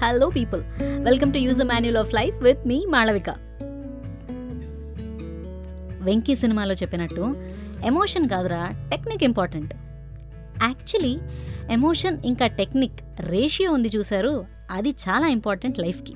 Hello 0.00 0.26
people 0.28 0.62
welcome 1.04 1.32
to 1.32 1.38
use 1.38 1.60
manual 1.64 1.96
of 1.96 2.14
life 2.14 2.42
with 2.42 2.66
me 2.66 2.76
Malavika 2.86 3.30
Venky 6.02 6.34
సినిమాలో 6.34 6.74
చెప్పినట్టు 6.74 7.22
emotion 7.86 8.28
కాదురా 8.28 8.60
technique 8.90 9.24
important 9.24 9.72
actually 10.62 11.14
emotion 11.72 12.18
ఇంకా 12.24 12.46
technique 12.46 13.00
ratio 13.20 13.72
ఉంది 13.72 13.92
చూసారు 13.96 14.34
అది 14.70 14.92
చాలా 15.06 15.28
ఇంపార్టెంట్ 15.28 15.78
లైఫ్కి 15.78 16.14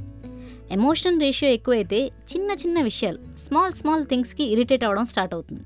ఎమోషన్ 0.70 1.20
రేషియో 1.20 1.50
ఎక్కువైతే 1.50 2.12
చిన్న 2.32 2.50
చిన్న 2.52 2.82
విషయాలు 2.82 3.20
స్మాల్ 3.36 3.72
స్మాల్ 3.72 4.06
థింగ్స్కి 4.06 4.44
ఇరిటేట్ 4.44 4.84
అవ్వడం 4.84 5.04
స్టార్ట్ 5.04 5.34
అవుతుంది. 5.34 5.64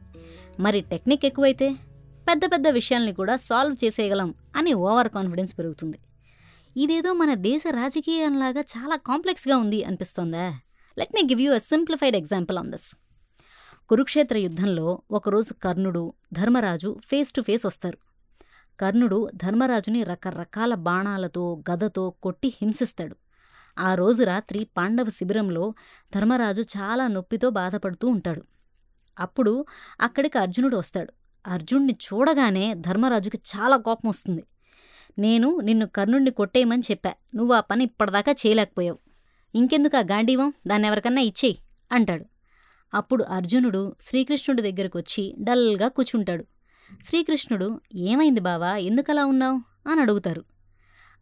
మరి 0.61 0.81
టెక్నిక్ 0.81 1.27
ఎక్కువైతే 1.27 1.69
పెద్ద 2.29 2.45
పెద్ద 2.53 2.69
విషయాల్ని 2.69 3.13
కూడా 3.13 3.37
సాల్వ్ 3.37 3.85
చేసేయగలం 3.85 4.35
అని 4.57 4.75
ఓవర్ 4.75 5.09
కాన్ఫిడెన్స్ 5.09 5.59
పెరుగుతుంది. 5.59 5.99
ఇదేదో 6.77 7.13
మన 7.13 7.35
దేశ 7.35 7.63
రాజకీయంలాగా 7.71 8.61
చాలా 8.61 8.97
కాంప్లెక్స్గా 8.97 9.57
ఉంది 9.57 9.85
అనిపిస్తోందా? 9.85 10.59
Let 10.99 11.15
me 11.15 11.23
give 11.23 11.41
you 11.41 11.55
a 11.55 11.59
simplified 11.59 12.17
example 12.17 12.59
on 12.59 12.71
this 12.71 12.97
Kurukshetra 13.89 14.37
యుద్ధంలో 14.37 15.03
ఒకరోజు 15.11 15.55
కర్ణుడు 15.55 16.13
ధర్మరాజు 16.33 17.01
ఫేస్ 17.05 17.33
టు 17.33 17.43
ఫేస్ 17.43 17.67
వస్తారు. 17.67 17.99
కర్ణుడు 18.81 19.31
ధర్మరాజుని 19.35 20.03
రకరకాల 20.03 20.75
బాణాలతో 20.75 21.63
గదతో 21.71 22.11
కొట్టి 22.11 22.49
హింసిస్తాడు. 22.49 23.17
ఆ 23.79 23.95
రోజు 23.95 24.23
రాత్రి 24.23 24.67
పాండవ 24.77 25.11
శిబిరంలో 25.11 25.75
ధర్మరాజు 26.15 26.63
చాలా 26.63 27.07
నొప్పితో 27.07 27.51
బాధపడుతూ 27.51 28.09
ఉంటాడు. 28.09 28.43
అప్పుడు 29.19 29.67
అక్కడికి 30.01 30.39
అర్జునుడు 30.39 30.77
వస్తాడు. 30.77 31.13
అర్జుణ్ణి 31.47 31.97
చూడగానే 32.07 32.75
ధర్మరాజుకి 32.75 33.39
చాలా 33.57 33.77
కోపం 33.77 34.09
వస్తుంది. 34.09 34.45
నేను 35.19 35.61
నిన్ను 35.61 35.87
కర్ణుణ్ణి 35.87 36.31
కొట్టేయమని 36.31 36.83
చెప్పా. 36.91 37.13
నువ్వు 37.35 37.55
ఆ 37.55 37.61
పని 37.61 37.85
ఇప్పటిదాకా 37.85 38.33
చేయలేకపోయావు. 38.33 38.99
ఇంకెందుకు 39.55 39.97
ఆ 39.97 40.01
గాంధీవం? 40.01 40.53
దాన్ని 40.67 40.89
ఎవరికన్నా 40.89 41.23
ఇచ్చేయి 41.23 41.59
అంటాడు. 41.93 42.25
అప్పుడు 42.95 43.25
అర్జునుడు 43.25 43.97
శ్రీకృష్ణుడి 44.01 44.73
దగ్గరకు 44.73 44.99
వచ్చి 44.99 45.35
డల్గా 45.41 45.89
కూర్చుంటాడు 45.89 46.45
శ్రీకృష్ణుడు 47.05 47.81
ఏమైంది 47.95 48.41
బావా? 48.41 48.77
ఎందుకలా 48.77 49.25
ఉన్నావు? 49.25 49.89
అని 49.89 50.01
అడుగుతారు. 50.01 50.45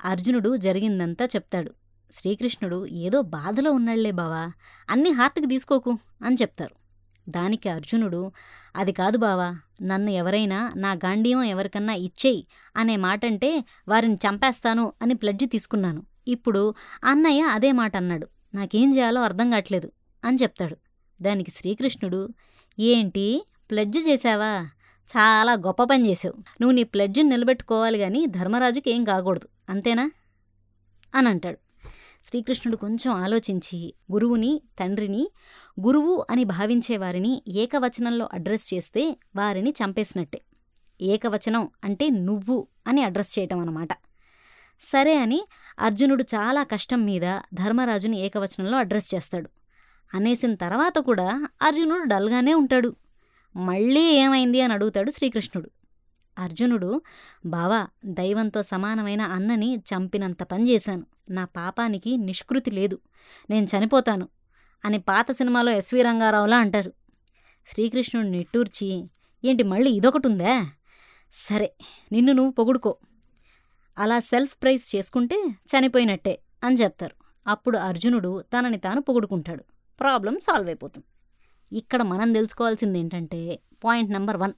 అర్జునుడు 0.04 0.56
జరిగిందంతా 0.56 1.24
చెప్తాడు. 1.24 1.72
శ్రీకృష్ణుడు 2.12 2.86
ఏదో 2.86 3.22
బాధలో 3.22 3.72
ఉన్నాళ్ళే 3.72 4.10
బావా. 4.10 4.52
అన్నీ 4.90 5.10
హార్ట్కి 5.10 5.46
తీసుకోకు 5.46 5.98
అని 6.24 6.36
చెప్తారు. 6.42 6.81
దానికి 7.28 7.68
అర్జునుడు 7.68 8.32
అది 8.76 8.92
కాదు 8.92 9.18
బావా 9.18 9.58
నన్ను 9.82 10.10
ఎవరైనా 10.10 10.72
నా 10.76 10.92
గాంధీవం 10.92 11.42
ఎవరికన్నా 11.42 11.94
ఇచ్చేయి 11.94 12.46
అనే 12.76 12.96
మాటంటే 12.96 13.64
వారిని 13.88 14.14
చంపేస్తాను 14.14 14.92
అని 15.02 15.14
ప్లడ్జి 15.14 15.46
తీసుకున్నాను. 15.46 16.06
ఇప్పుడు 16.28 16.74
అన్నయ్య 17.04 17.42
అదే 17.42 17.72
మాట 17.72 17.96
అన్నాడు 17.96 18.28
నాకేం 18.54 18.96
చేయాలో 18.96 19.22
అర్థం 19.22 19.50
కావట్లేదు 19.50 19.92
అని 20.24 20.38
చెప్తాడు. 20.42 20.76
దానికి 21.22 21.50
శ్రీకృష్ణుడు 21.50 22.28
ఏంటి 22.78 23.46
ప్లడ్జ్ 23.70 24.08
చేశావా? 24.08 24.68
చాలా 25.08 25.52
గొప్ప 25.52 25.82
పని 25.82 26.10
చేసావు 26.10 26.34
నువ్వు 26.38 26.74
నీ 26.74 26.82
ప్లడ్జ్ని 26.82 27.28
నిలబెట్టుకోవాలి 27.28 27.98
కానీ 27.98 28.26
ధర్మరాజుకి 28.26 28.90
ఏం 28.90 29.04
కాకూడదు. 29.04 29.48
అంతేనా? 29.68 30.10
అని 31.14 31.28
అంటాడు. 31.28 31.58
శ్రీకృష్ణుడు 32.24 32.76
కొంచెం 32.76 33.14
ఆలోచించి 33.14 33.94
గురువుని 34.12 34.60
తండ్రిని 34.80 35.30
గురువు 35.80 36.26
అని 36.30 36.44
భావించేవారిని 36.44 37.42
ఏకవచనంలో 37.48 38.28
అడ్రస్ 38.32 38.74
చేస్తే 38.74 39.16
వారిని 39.36 39.70
చంపేసినట్టే. 39.70 40.42
ఏకవచనం 41.00 41.68
అంటే 41.84 42.10
నువ్వు 42.10 42.66
అని 42.86 43.02
అడ్రస్ 43.02 43.38
చేయటం 43.38 43.58
అన్నమాట. 43.58 43.88
సరే 44.80 45.14
అని 45.14 45.44
అర్జునుడు 45.78 46.22
చాలా 46.22 46.62
కష్టం 46.62 47.04
మీద 47.04 47.40
ధర్మరాజుని 47.54 48.20
ఏకవచనంలో 48.20 48.78
అడ్రస్ 48.78 49.14
చేస్తాడు. 49.14 49.50
అనేసిన 50.14 50.54
తర్వాత 50.54 50.98
కూడా 50.98 51.48
అర్జునుడు 51.62 52.02
డల్గానే 52.02 52.54
ఉంటాడు. 52.54 52.96
మళ్ళీ 53.56 54.00
ఏమైంది 54.00 54.60
అని 54.60 54.72
అడుగుతాడు 54.72 55.10
శ్రీకృష్ణుడు. 55.10 55.70
అర్జునుడు 56.38 57.02
బావా 57.46 57.86
దైవంతో 58.04 58.62
సమానమైన 58.62 59.20
అన్నని 59.20 59.76
చంపినంత 59.76 60.42
పని 60.42 60.70
చేశాను. 60.70 61.06
నా 61.30 61.44
పాపానికి 61.44 62.16
నిష్కృతి 62.16 62.70
లేదు. 62.70 62.98
నేను 63.50 63.66
చనిపోతాను 63.66 64.28
అని 64.84 64.98
పాత 64.98 65.32
సినిమాలో 65.32 65.72
ఎస్వి 65.72 66.02
రంగారావులా 66.02 66.58
అంటారు. 66.58 66.92
శ్రీకృష్ణుడు 67.66 68.26
నిట్టూర్చి 68.26 69.04
ఏంటి 69.44 69.62
మళ్ళీ 69.62 69.90
ఇదొకటుందా? 69.90 70.70
సరే 71.32 71.72
నిన్ను 72.12 72.32
నువ్వు 72.32 72.52
పొగుడుకో. 72.52 72.96
అలా 73.98 74.18
సెల్ఫ్ 74.18 74.56
ప్రైజ్ 74.62 74.96
చేసుకుంటే 74.96 75.46
చనిపోయినట్టే 75.48 76.38
అని 76.64 76.74
చెప్తారు. 76.74 77.14
అప్పుడు 77.46 77.78
అర్జునుడు 77.78 78.44
తనని 78.58 78.76
తాను 78.76 79.00
పొగుడుకుంటాడు. 79.00 79.64
ప్రాబ్లం 80.00 80.38
సాల్వ్ 80.42 80.68
అయిపోతుంది. 80.68 81.06
ఇక్కడ 81.78 82.02
మనం 82.02 82.32
తెలుసుకోవాల్సింది 82.32 82.98
ఏంటంటే 82.98 83.60
పాయింట్ 83.84 84.12
నెంబర్ 84.12 84.36
వన్ 84.36 84.52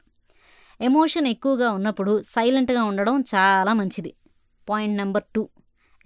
ఎమోషన్ 0.84 1.26
ఎక్కువగా 1.26 1.72
ఉన్నప్పుడు 1.72 2.22
సైలెంట్గా 2.22 2.84
ఉండడం 2.84 3.20
చాలా 3.20 3.72
మంచిది. 3.72 4.14
Point 4.68 4.96
number 4.96 5.24
two. 5.34 5.48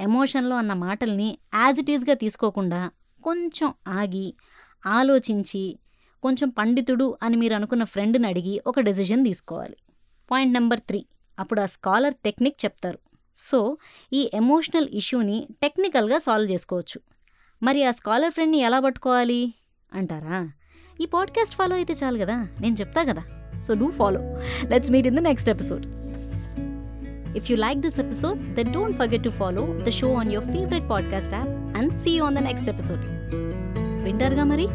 ఎమోషన్లో 0.00 0.56
అన్న 0.56 0.72
మాటల్ని 0.72 1.38
యాజ్ 1.54 1.80
ఇట్ 1.80 1.90
ఈజ్గా 1.90 2.14
తీసుకోకుండా 2.14 2.90
కొంచెం 3.24 3.74
ఆగి 3.88 4.34
ఆలోచించి 4.86 5.78
కొంచెం 6.22 6.48
పండితుడు 6.48 7.16
అని 7.22 7.36
మీరు 7.36 7.54
అనుకున్న 7.54 7.84
ఫ్రెండ్ని 7.84 8.28
అడిగి 8.28 8.60
ఒక 8.66 8.80
డెసిషన్ 8.80 9.24
తీసుకోవాలి. 9.24 9.76
Point 10.30 10.52
number 10.52 10.80
three. 10.80 11.06
అప్పుడు 11.38 11.60
ఆ 11.60 11.66
స్కాలర్ 11.66 12.14
టెక్నిక్ 12.14 12.64
చెప్తారు. 12.64 12.98
సో 13.36 13.76
ఈ 14.12 14.30
ఎమోషనల్ 14.34 14.88
ఇష్యూని 14.88 15.48
టెక్నికల్గా 15.62 16.18
సాల్వ్ 16.18 16.52
చేసుకోవచ్చు. 16.52 17.00
మరి 17.62 17.84
ఆ 17.84 17.90
స్కాలర్ 17.90 18.32
ఫ్రెండ్ని 18.32 18.58
ఎలా 18.58 18.80
పట్టుకోవాలి? 18.80 19.54
అంటారా? 19.92 20.50
ఈ 21.00 21.06
పాడ్కాస్ట్ 21.06 21.56
ఫాలో 21.56 21.76
అయితే 21.76 21.92
చాలు 21.92 22.18
కదా? 22.18 22.48
నేను 22.60 22.74
చెప్తా 22.74 23.02
కదా? 23.02 23.22
So 23.61 23.73
do 23.73 23.89
follow 23.91 24.21
let's 24.67 24.91
meet 24.91 25.07
in 25.07 25.15
the 25.15 25.23
next 25.31 25.49
episode 25.49 25.85
If 27.35 27.49
you 27.49 27.55
like 27.57 27.81
this 27.81 27.95
episode, 27.97 28.55
then 28.55 28.67
don't 28.71 28.93
forget 28.93 29.21
to 29.23 29.31
follow 29.31 29.63
the 29.85 29.93
show 29.99 30.09
on 30.13 30.29
your 30.29 30.41
favorite 30.41 30.87
podcast 30.87 31.33
app 31.33 31.47
and 31.73 31.91
see 32.01 32.13
you 32.17 32.23
on 32.23 32.35
the 32.35 32.43
next 32.49 32.67
episode. 32.73 33.03
వింటారుగా 34.03 34.43
మరి 34.43 34.65